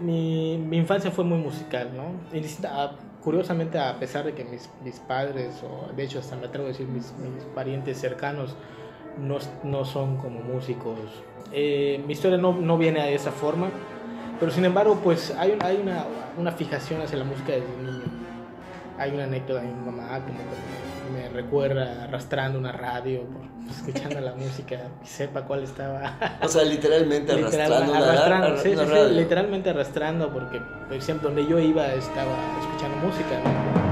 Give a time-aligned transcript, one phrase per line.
[0.00, 2.12] mi, mi infancia fue muy musical, ¿no?
[2.32, 2.92] Distinta-
[3.22, 6.68] curiosamente, a pesar de que mis, mis padres, o de hecho hasta me atrevo a
[6.68, 8.56] decir mis, mis parientes cercanos,
[9.18, 10.98] no, no son como músicos,
[11.52, 13.68] eh, mi historia no, no viene a esa forma,
[14.38, 16.04] pero sin embargo, pues hay, hay una,
[16.38, 18.04] una fijación hacia la música desde niño.
[18.98, 20.89] Hay una anécdota de mi mamá como que
[21.42, 26.16] recuerda arrastrando una radio, por- escuchando la música y sepa cuál estaba.
[26.42, 29.08] O sea, literalmente Literal- arrastrando arrastrando, ar- sí, una sí, sí, radio.
[29.20, 33.89] literalmente arrastrando porque por ejemplo donde yo iba estaba escuchando música ¿no?